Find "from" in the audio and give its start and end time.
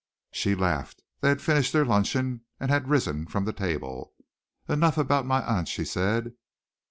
3.27-3.45